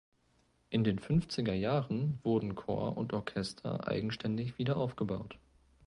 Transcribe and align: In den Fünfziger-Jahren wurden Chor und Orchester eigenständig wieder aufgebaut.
In 0.71 0.83
den 0.83 0.97
Fünfziger-Jahren 0.97 2.17
wurden 2.23 2.55
Chor 2.55 2.97
und 2.97 3.13
Orchester 3.13 3.87
eigenständig 3.87 4.57
wieder 4.57 4.77
aufgebaut. 4.77 5.37